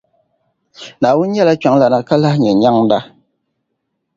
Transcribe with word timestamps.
Naawuni 0.99 1.33
nyɛla 1.33 1.53
Kpεŋlana, 1.61 2.05
ka 2.07 2.15
lahi 2.21 2.37
Nye 2.39 2.51
Nyεŋda. 2.55 2.99